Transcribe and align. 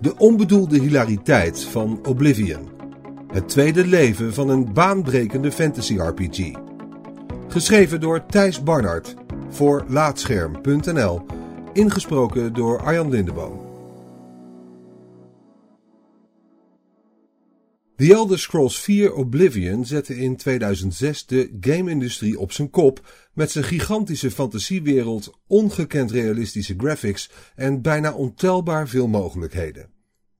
De 0.00 0.16
onbedoelde 0.16 0.80
hilariteit 0.80 1.64
van 1.64 2.00
Oblivion. 2.06 2.68
Het 3.32 3.48
tweede 3.48 3.86
leven 3.86 4.34
van 4.34 4.48
een 4.48 4.72
baanbrekende 4.72 5.52
fantasy-RPG. 5.52 6.52
Geschreven 7.48 8.00
door 8.00 8.26
Thijs 8.26 8.62
Barnard 8.62 9.14
voor 9.48 9.84
Laatscherm.nl. 9.88 11.26
Ingesproken 11.72 12.54
door 12.54 12.82
Arjan 12.82 13.10
Lindeboom. 13.10 13.67
The 17.98 18.12
Elder 18.12 18.38
Scrolls 18.38 18.80
4 18.80 19.14
Oblivion 19.14 19.84
zette 19.84 20.16
in 20.16 20.36
2006 20.36 21.26
de 21.26 21.56
game-industrie 21.60 22.38
op 22.38 22.52
zijn 22.52 22.70
kop 22.70 23.12
met 23.32 23.50
zijn 23.50 23.64
gigantische 23.64 24.30
fantasiewereld, 24.30 25.38
ongekend 25.46 26.10
realistische 26.10 26.74
graphics 26.76 27.30
en 27.54 27.82
bijna 27.82 28.12
ontelbaar 28.12 28.88
veel 28.88 29.08
mogelijkheden. 29.08 29.90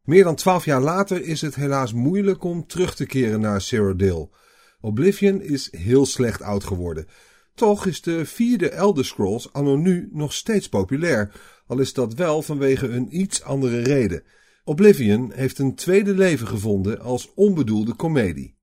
Meer 0.04 0.24
dan 0.24 0.34
twaalf 0.34 0.64
jaar 0.64 0.80
later 0.80 1.22
is 1.22 1.40
het 1.40 1.54
helaas 1.54 1.92
moeilijk 1.92 2.44
om 2.44 2.66
terug 2.66 2.94
te 2.94 3.06
keren 3.06 3.40
naar 3.40 3.60
Cyrodiil. 3.60 4.34
Oblivion 4.80 5.42
is 5.42 5.68
heel 5.70 6.06
slecht 6.06 6.42
oud 6.42 6.64
geworden. 6.64 7.06
Toch 7.54 7.86
is 7.86 8.00
de 8.00 8.26
vierde 8.26 8.70
Elder 8.70 9.04
Scrolls 9.04 9.52
anno 9.52 9.76
nu 9.76 10.08
nog 10.12 10.32
steeds 10.32 10.68
populair, 10.68 11.32
al 11.66 11.78
is 11.78 11.92
dat 11.92 12.14
wel 12.14 12.42
vanwege 12.42 12.88
een 12.88 13.20
iets 13.20 13.42
andere 13.42 13.80
reden. 13.82 14.22
Oblivion 14.68 15.32
heeft 15.34 15.58
een 15.58 15.74
tweede 15.74 16.14
leven 16.14 16.46
gevonden 16.46 17.00
als 17.00 17.34
onbedoelde 17.34 17.94
komedie. 17.94 18.56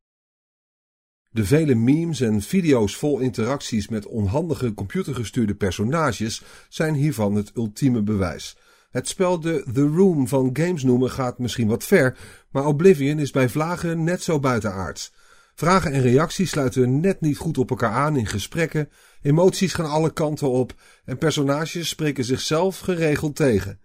De 1.29 1.45
vele 1.45 1.75
memes 1.75 2.21
en 2.21 2.41
video's 2.41 2.95
vol 2.95 3.19
interacties 3.19 3.87
met 3.87 4.05
onhandige 4.05 4.73
computergestuurde 4.73 5.55
personages 5.55 6.43
zijn 6.69 6.93
hiervan 6.93 7.35
het 7.35 7.51
ultieme 7.55 8.01
bewijs. 8.01 8.57
Het 8.89 9.07
spel 9.07 9.39
de 9.39 9.65
The 9.73 9.87
Room 9.87 10.27
van 10.27 10.49
games 10.53 10.83
noemen 10.83 11.11
gaat 11.11 11.39
misschien 11.39 11.67
wat 11.67 11.83
ver, 11.83 12.17
maar 12.51 12.65
Oblivion 12.65 13.19
is 13.19 13.31
bij 13.31 13.49
vlagen 13.49 14.03
net 14.03 14.23
zo 14.23 14.39
buitenaards. 14.39 15.13
Vragen 15.55 15.91
en 15.91 16.01
reacties 16.01 16.49
sluiten 16.49 16.99
net 16.99 17.21
niet 17.21 17.37
goed 17.37 17.57
op 17.57 17.69
elkaar 17.69 17.93
aan 17.93 18.17
in 18.17 18.27
gesprekken, 18.27 18.89
emoties 19.21 19.73
gaan 19.73 19.89
alle 19.89 20.13
kanten 20.13 20.49
op 20.49 20.73
en 21.05 21.17
personages 21.17 21.89
spreken 21.89 22.23
zichzelf 22.23 22.79
geregeld 22.79 23.35
tegen. 23.35 23.79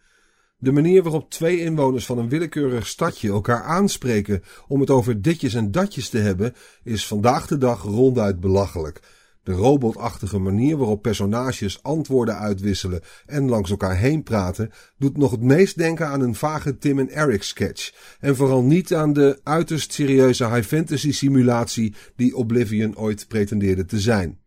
De 0.63 0.73
manier 0.73 1.03
waarop 1.03 1.31
twee 1.31 1.61
inwoners 1.61 2.07
van 2.07 2.19
een 2.19 2.29
willekeurig 2.29 2.87
stadje 2.87 3.29
elkaar 3.29 3.63
aanspreken 3.63 4.43
om 4.69 4.81
het 4.81 4.91
over 4.91 5.23
ditjes 5.23 5.55
en 5.55 5.71
datjes 5.71 6.09
te 6.09 6.19
hebben, 6.19 6.55
is 6.85 7.07
vandaag 7.07 7.47
de 7.47 7.59
dag 7.59 7.83
ronduit 7.83 8.41
belachelijk. 8.41 9.01
De 9.43 9.53
robotachtige 9.53 10.39
manier 10.39 10.77
waarop 10.77 11.03
personages 11.03 11.83
antwoorden 11.83 12.39
uitwisselen 12.39 13.01
en 13.27 13.49
langs 13.49 13.71
elkaar 13.71 13.97
heen 13.97 14.23
praten, 14.23 14.71
doet 14.99 15.17
nog 15.17 15.31
het 15.31 15.43
meest 15.43 15.79
denken 15.79 16.07
aan 16.07 16.21
een 16.21 16.35
vage 16.35 16.79
Tim 16.79 16.99
en 16.99 17.11
Eric 17.11 17.43
sketch. 17.43 17.93
En 18.21 18.37
vooral 18.37 18.63
niet 18.63 18.95
aan 18.95 19.13
de 19.13 19.41
uiterst 19.43 19.93
serieuze 19.93 20.49
high 20.49 20.69
fantasy 20.69 21.13
simulatie 21.13 21.95
die 22.17 22.37
Oblivion 22.37 22.97
ooit 22.97 23.29
pretendeerde 23.29 23.85
te 23.85 24.01
zijn. 24.01 24.39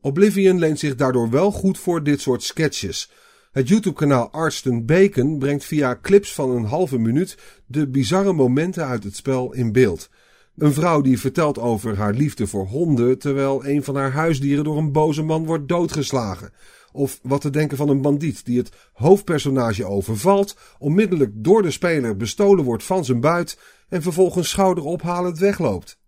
Oblivion 0.00 0.58
leent 0.58 0.78
zich 0.78 0.94
daardoor 0.94 1.30
wel 1.30 1.50
goed 1.50 1.78
voor 1.78 2.02
dit 2.02 2.20
soort 2.20 2.42
sketches. 2.42 3.10
Het 3.52 3.68
YouTube-kanaal 3.68 4.30
Arston 4.30 4.84
Bacon 4.84 5.38
brengt 5.38 5.64
via 5.64 5.98
clips 6.02 6.34
van 6.34 6.50
een 6.50 6.64
halve 6.64 6.98
minuut 6.98 7.38
de 7.66 7.88
bizarre 7.88 8.32
momenten 8.32 8.86
uit 8.86 9.04
het 9.04 9.16
spel 9.16 9.52
in 9.52 9.72
beeld. 9.72 10.10
Een 10.56 10.72
vrouw 10.72 11.00
die 11.00 11.20
vertelt 11.20 11.58
over 11.58 11.96
haar 11.96 12.14
liefde 12.14 12.46
voor 12.46 12.66
honden 12.66 13.18
terwijl 13.18 13.66
een 13.66 13.84
van 13.84 13.96
haar 13.96 14.12
huisdieren 14.12 14.64
door 14.64 14.78
een 14.78 14.92
boze 14.92 15.22
man 15.22 15.44
wordt 15.46 15.68
doodgeslagen. 15.68 16.52
Of 16.92 17.18
wat 17.22 17.40
te 17.40 17.50
denken 17.50 17.76
van 17.76 17.88
een 17.88 18.00
bandiet 18.00 18.44
die 18.44 18.58
het 18.58 18.72
hoofdpersonage 18.92 19.84
overvalt, 19.84 20.56
onmiddellijk 20.78 21.30
door 21.34 21.62
de 21.62 21.70
speler 21.70 22.16
bestolen 22.16 22.64
wordt 22.64 22.84
van 22.84 23.04
zijn 23.04 23.20
buit 23.20 23.58
en 23.88 24.02
vervolgens 24.02 24.50
schouderophalend 24.50 25.38
wegloopt. 25.38 25.98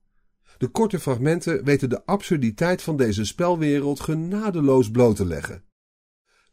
De 0.58 0.69
korte 0.69 1.01
fragmenten 1.01 1.64
weten 1.64 1.89
de 1.89 2.07
absurditeit 2.07 2.83
van 2.83 2.97
deze 2.97 3.24
spelwereld 3.24 4.01
genadeloos 4.01 4.91
bloot 4.91 5.17
te 5.17 5.27
leggen. 5.27 5.64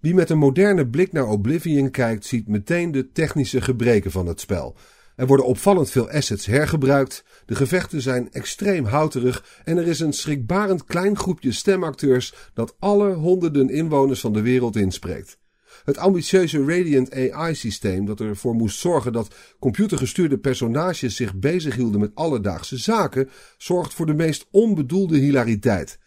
Wie 0.01 0.13
met 0.13 0.29
een 0.29 0.37
moderne 0.37 0.87
blik 0.87 1.11
naar 1.11 1.27
Oblivion 1.27 1.91
kijkt, 1.91 2.25
ziet 2.25 2.47
meteen 2.47 2.91
de 2.91 3.11
technische 3.11 3.61
gebreken 3.61 4.11
van 4.11 4.27
het 4.27 4.39
spel. 4.39 4.75
Er 5.15 5.27
worden 5.27 5.45
opvallend 5.45 5.89
veel 5.89 6.09
assets 6.09 6.45
hergebruikt, 6.45 7.23
de 7.45 7.55
gevechten 7.55 8.01
zijn 8.01 8.31
extreem 8.31 8.85
houterig 8.85 9.61
en 9.63 9.77
er 9.77 9.87
is 9.87 9.99
een 9.99 10.13
schrikbarend 10.13 10.85
klein 10.85 11.17
groepje 11.17 11.51
stemacteurs 11.51 12.33
dat 12.53 12.75
alle 12.79 13.13
honderden 13.13 13.69
inwoners 13.69 14.19
van 14.19 14.33
de 14.33 14.41
wereld 14.41 14.75
inspreekt. 14.75 15.39
Het 15.83 15.97
ambitieuze 15.97 16.65
Radiant 16.65 17.13
AI-systeem 17.13 18.05
dat 18.05 18.19
ervoor 18.19 18.55
moest 18.55 18.79
zorgen 18.79 19.13
dat 19.13 19.35
computergestuurde 19.59 20.37
personages 20.37 21.15
zich 21.15 21.35
bezighielden 21.35 21.99
met 21.99 22.15
alledaagse 22.15 22.77
zaken, 22.77 23.29
zorgt 23.57 23.93
voor 23.93 24.05
de 24.05 24.13
meest 24.13 24.47
onbedoelde 24.51 25.17
hilariteit. 25.17 25.99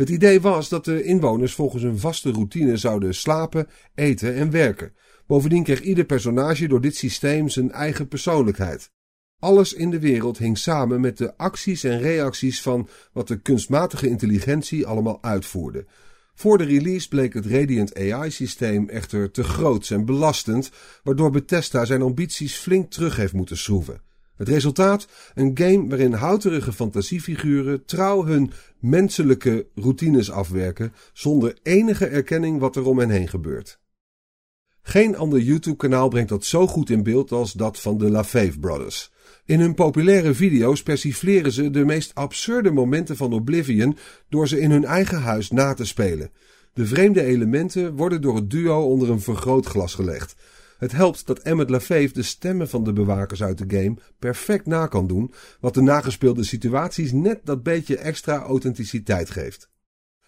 Het 0.00 0.08
idee 0.08 0.40
was 0.40 0.68
dat 0.68 0.84
de 0.84 1.02
inwoners 1.02 1.54
volgens 1.54 1.82
een 1.82 1.98
vaste 1.98 2.30
routine 2.30 2.76
zouden 2.76 3.14
slapen, 3.14 3.66
eten 3.94 4.34
en 4.34 4.50
werken. 4.50 4.92
Bovendien 5.26 5.62
kreeg 5.62 5.80
ieder 5.80 6.04
personage 6.04 6.68
door 6.68 6.80
dit 6.80 6.96
systeem 6.96 7.48
zijn 7.48 7.70
eigen 7.72 8.08
persoonlijkheid. 8.08 8.90
Alles 9.38 9.72
in 9.72 9.90
de 9.90 9.98
wereld 9.98 10.38
hing 10.38 10.58
samen 10.58 11.00
met 11.00 11.18
de 11.18 11.36
acties 11.36 11.84
en 11.84 12.00
reacties 12.00 12.62
van 12.62 12.88
wat 13.12 13.28
de 13.28 13.40
kunstmatige 13.40 14.08
intelligentie 14.08 14.86
allemaal 14.86 15.22
uitvoerde. 15.22 15.86
Voor 16.34 16.58
de 16.58 16.64
release 16.64 17.08
bleek 17.08 17.34
het 17.34 17.46
Radiant 17.46 17.96
AI-systeem 17.98 18.88
echter 18.88 19.30
te 19.30 19.44
groot 19.44 19.90
en 19.90 20.04
belastend, 20.04 20.70
waardoor 21.02 21.30
Bethesda 21.30 21.84
zijn 21.84 22.02
ambities 22.02 22.56
flink 22.56 22.90
terug 22.90 23.16
heeft 23.16 23.32
moeten 23.32 23.56
schroeven. 23.56 24.00
Het 24.40 24.48
resultaat? 24.48 25.06
Een 25.34 25.50
game 25.54 25.88
waarin 25.88 26.12
houterige 26.12 26.72
fantasiefiguren 26.72 27.84
trouw 27.84 28.24
hun 28.24 28.50
menselijke 28.78 29.66
routines 29.74 30.30
afwerken, 30.30 30.92
zonder 31.12 31.58
enige 31.62 32.06
erkenning 32.06 32.60
wat 32.60 32.76
er 32.76 32.86
om 32.86 32.98
hen 32.98 33.10
heen 33.10 33.28
gebeurt. 33.28 33.78
Geen 34.82 35.16
ander 35.16 35.40
YouTube-kanaal 35.40 36.08
brengt 36.08 36.28
dat 36.28 36.44
zo 36.44 36.66
goed 36.66 36.90
in 36.90 37.02
beeld 37.02 37.32
als 37.32 37.52
dat 37.52 37.80
van 37.80 37.98
de 37.98 38.10
LaFave 38.10 38.58
Brothers. 38.58 39.12
In 39.44 39.60
hun 39.60 39.74
populaire 39.74 40.34
video's 40.34 40.82
persifleren 40.82 41.52
ze 41.52 41.70
de 41.70 41.84
meest 41.84 42.14
absurde 42.14 42.70
momenten 42.70 43.16
van 43.16 43.32
Oblivion 43.32 43.96
door 44.28 44.48
ze 44.48 44.60
in 44.60 44.70
hun 44.70 44.84
eigen 44.84 45.20
huis 45.20 45.50
na 45.50 45.74
te 45.74 45.84
spelen. 45.84 46.30
De 46.72 46.86
vreemde 46.86 47.22
elementen 47.22 47.96
worden 47.96 48.22
door 48.22 48.36
het 48.36 48.50
duo 48.50 48.82
onder 48.82 49.10
een 49.10 49.20
vergrootglas 49.20 49.94
gelegd. 49.94 50.36
Het 50.80 50.92
helpt 50.92 51.26
dat 51.26 51.38
Emmet 51.38 51.70
LaFave 51.70 52.12
de 52.12 52.22
stemmen 52.22 52.68
van 52.68 52.84
de 52.84 52.92
bewakers 52.92 53.42
uit 53.42 53.58
de 53.58 53.76
game 53.76 53.96
perfect 54.18 54.66
na 54.66 54.86
kan 54.86 55.06
doen, 55.06 55.34
wat 55.60 55.74
de 55.74 55.80
nagespeelde 55.80 56.44
situaties 56.44 57.12
net 57.12 57.40
dat 57.44 57.62
beetje 57.62 57.96
extra 57.98 58.38
authenticiteit 58.38 59.30
geeft. 59.30 59.70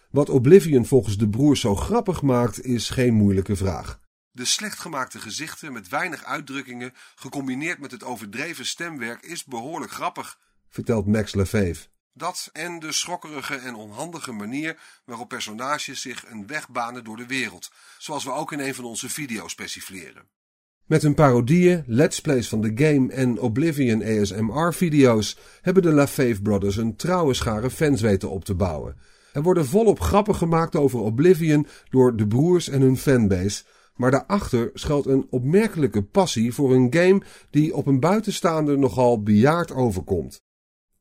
Wat 0.09 0.29
Oblivion 0.29 0.85
volgens 0.85 1.17
de 1.17 1.29
broers 1.29 1.59
zo 1.59 1.75
grappig 1.75 2.21
maakt, 2.21 2.63
is 2.63 2.89
geen 2.89 3.13
moeilijke 3.13 3.55
vraag. 3.55 3.99
De 4.31 4.45
slecht 4.45 4.79
gemaakte 4.79 5.19
gezichten 5.19 5.73
met 5.73 5.89
weinig 5.89 6.23
uitdrukkingen, 6.23 6.93
gecombineerd 7.15 7.79
met 7.79 7.91
het 7.91 8.03
overdreven 8.03 8.65
stemwerk, 8.65 9.21
is 9.25 9.45
behoorlijk 9.45 9.91
grappig, 9.91 10.39
vertelt 10.69 11.07
Max 11.07 11.33
LaFave. 11.33 11.87
Dat 12.13 12.49
en 12.51 12.79
de 12.79 12.91
schokkerige 12.91 13.55
en 13.55 13.75
onhandige 13.75 14.31
manier 14.31 14.79
waarop 15.05 15.27
personages 15.27 16.01
zich 16.01 16.29
een 16.29 16.47
weg 16.47 16.69
banen 16.69 17.03
door 17.03 17.17
de 17.17 17.27
wereld, 17.27 17.71
zoals 17.97 18.23
we 18.23 18.31
ook 18.31 18.51
in 18.51 18.59
een 18.59 18.75
van 18.75 18.85
onze 18.85 19.09
video's 19.09 19.55
persifleren. 19.55 20.41
Met 20.85 21.01
hun 21.01 21.13
parodieën, 21.13 21.83
let's 21.87 22.21
plays 22.21 22.49
van 22.49 22.61
de 22.61 22.71
game 22.75 23.11
en 23.13 23.39
Oblivion 23.39 24.03
ASMR-video's 24.03 25.37
hebben 25.61 25.83
de 25.83 25.91
LaFave 25.91 26.41
Brothers 26.41 26.77
een 26.77 26.95
trouwe 26.95 27.33
schare 27.33 27.69
fans 27.69 28.01
weten 28.01 28.29
op 28.29 28.45
te 28.45 28.55
bouwen. 28.55 28.95
Er 29.33 29.41
worden 29.41 29.65
volop 29.65 29.99
grappen 29.99 30.35
gemaakt 30.35 30.75
over 30.75 30.99
Oblivion 30.99 31.67
door 31.89 32.15
de 32.15 32.27
broers 32.27 32.69
en 32.69 32.81
hun 32.81 32.97
fanbase, 32.97 33.63
maar 33.95 34.11
daarachter 34.11 34.69
schuilt 34.73 35.05
een 35.05 35.27
opmerkelijke 35.29 36.03
passie 36.03 36.53
voor 36.53 36.73
een 36.73 36.93
game 36.93 37.21
die 37.49 37.75
op 37.75 37.87
een 37.87 37.99
buitenstaander 37.99 38.79
nogal 38.79 39.21
bejaard 39.21 39.71
overkomt. 39.71 40.41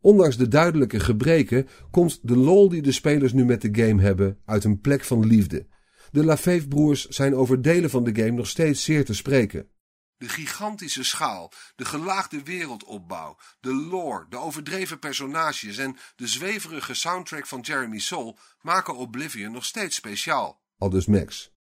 Ondanks 0.01 0.37
de 0.37 0.49
duidelijke 0.49 1.01
gebreken 1.01 1.67
komt 1.91 2.19
de 2.23 2.37
lol 2.37 2.69
die 2.69 2.83
de 2.83 2.93
spelers 2.93 3.33
nu 3.33 3.45
met 3.45 3.63
de 3.63 3.85
game 3.85 4.03
hebben 4.03 4.39
uit 4.45 4.65
een 4.65 4.81
plek 4.81 5.05
van 5.05 5.27
liefde. 5.27 5.67
De 6.11 6.25
LaFave 6.25 6.69
broers 6.69 7.07
zijn 7.07 7.35
over 7.35 7.63
delen 7.63 7.91
van 7.91 8.05
de 8.05 8.15
game 8.15 8.31
nog 8.31 8.47
steeds 8.47 8.85
zeer 8.85 9.05
te 9.05 9.15
spreken. 9.15 9.67
De 10.23 10.29
gigantische 10.29 11.05
schaal, 11.05 11.53
de 11.77 11.85
gelaagde 11.85 12.43
wereldopbouw, 12.43 13.37
de 13.61 13.75
lore, 13.75 14.27
de 14.29 14.37
overdreven 14.37 14.99
personages 14.99 15.79
en 15.79 15.97
de 16.17 16.27
zweverige 16.27 16.95
soundtrack 16.95 17.47
van 17.47 17.61
Jeremy 17.61 17.99
Soule 17.99 18.37
maken 18.61 18.97
Oblivion 18.97 19.53
nog 19.53 19.65
steeds 19.65 19.97
speciaal. 19.97 20.61
Aldus 20.79 21.07
Max. 21.07 21.53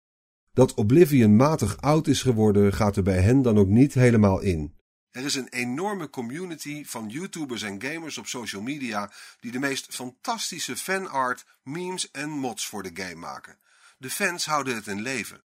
Dat 0.54 0.74
Oblivion 0.74 1.36
matig 1.36 1.78
oud 1.78 2.08
is 2.08 2.22
geworden 2.22 2.74
gaat 2.74 2.96
er 2.96 3.04
bij 3.04 3.22
hen 3.22 3.42
dan 3.42 3.58
ook 3.58 3.68
niet 3.68 3.94
helemaal 3.94 4.40
in. 4.40 4.76
Er 5.12 5.26
is 5.26 5.36
een 5.36 5.50
enorme 5.50 6.10
community 6.10 6.86
van 6.86 7.10
YouTubers 7.10 7.62
en 7.62 7.82
gamers 7.84 8.18
op 8.18 8.28
social 8.28 8.62
media 8.62 9.12
die 9.40 9.52
de 9.52 9.60
meest 9.60 9.96
fantastische 9.96 10.76
fanart, 10.76 11.46
memes 11.64 12.12
en 12.12 12.30
mods 12.30 12.68
voor 12.68 12.84
de 12.84 12.92
game 13.04 13.16
maken. 13.16 13.58
De 13.98 14.10
fans 14.10 14.46
houden 14.46 14.76
het 14.76 14.88
in 14.88 15.02
leven. 15.02 15.44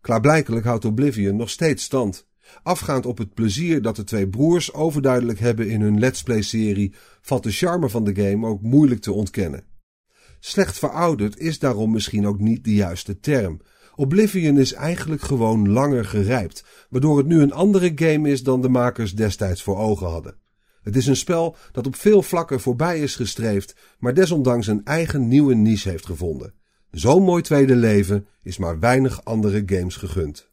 Klaarblijkelijk 0.00 0.64
houdt 0.66 0.84
Oblivion 0.84 1.36
nog 1.36 1.50
steeds 1.50 1.84
stand. 1.84 2.26
Afgaand 2.62 3.06
op 3.06 3.18
het 3.18 3.34
plezier 3.34 3.82
dat 3.82 3.96
de 3.96 4.04
twee 4.04 4.28
broers 4.28 4.72
overduidelijk 4.72 5.38
hebben 5.38 5.68
in 5.68 5.80
hun 5.80 5.98
Let's 5.98 6.22
Play-serie, 6.22 6.94
valt 7.20 7.42
de 7.42 7.50
charme 7.50 7.88
van 7.88 8.04
de 8.04 8.14
game 8.14 8.46
ook 8.46 8.62
moeilijk 8.62 9.00
te 9.00 9.12
ontkennen. 9.12 9.64
Slecht 10.40 10.78
verouderd 10.78 11.38
is 11.38 11.58
daarom 11.58 11.92
misschien 11.92 12.26
ook 12.26 12.38
niet 12.38 12.64
de 12.64 12.74
juiste 12.74 13.20
term. 13.20 13.60
Oblivion 13.94 14.58
is 14.58 14.72
eigenlijk 14.72 15.22
gewoon 15.22 15.68
langer 15.68 16.04
gerijpt, 16.04 16.64
waardoor 16.90 17.18
het 17.18 17.26
nu 17.26 17.40
een 17.40 17.52
andere 17.52 17.92
game 17.94 18.30
is 18.30 18.42
dan 18.42 18.62
de 18.62 18.68
makers 18.68 19.14
destijds 19.14 19.62
voor 19.62 19.76
ogen 19.76 20.06
hadden. 20.06 20.36
Het 20.82 20.96
is 20.96 21.06
een 21.06 21.16
spel 21.16 21.56
dat 21.72 21.86
op 21.86 21.96
veel 21.96 22.22
vlakken 22.22 22.60
voorbij 22.60 23.00
is 23.00 23.16
gestreefd, 23.16 23.76
maar 23.98 24.14
desondanks 24.14 24.66
een 24.66 24.84
eigen 24.84 25.28
nieuwe 25.28 25.54
niche 25.54 25.88
heeft 25.88 26.06
gevonden. 26.06 26.54
Zo'n 26.90 27.22
mooi 27.22 27.42
tweede 27.42 27.76
leven 27.76 28.26
is 28.42 28.58
maar 28.58 28.78
weinig 28.78 29.24
andere 29.24 29.62
games 29.66 29.96
gegund. 29.96 30.52